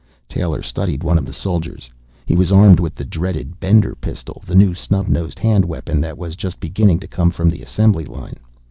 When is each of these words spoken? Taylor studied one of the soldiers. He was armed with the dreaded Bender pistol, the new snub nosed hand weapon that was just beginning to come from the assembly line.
Taylor 0.27 0.63
studied 0.63 1.03
one 1.03 1.19
of 1.19 1.27
the 1.27 1.31
soldiers. 1.31 1.91
He 2.25 2.35
was 2.35 2.51
armed 2.51 2.79
with 2.79 2.95
the 2.95 3.05
dreaded 3.05 3.59
Bender 3.59 3.93
pistol, 3.93 4.41
the 4.47 4.55
new 4.55 4.73
snub 4.73 5.07
nosed 5.07 5.37
hand 5.37 5.63
weapon 5.63 6.01
that 6.01 6.17
was 6.17 6.35
just 6.35 6.59
beginning 6.59 6.99
to 7.01 7.07
come 7.07 7.29
from 7.29 7.51
the 7.51 7.61
assembly 7.61 8.05
line. 8.05 8.37